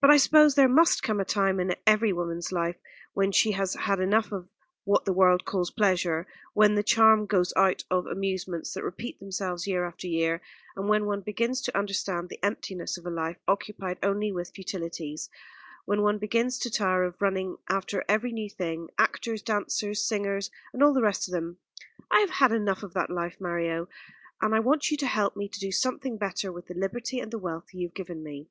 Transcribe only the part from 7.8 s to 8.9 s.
of amusements that